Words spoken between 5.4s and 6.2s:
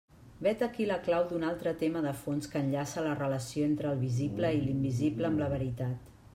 la veritat.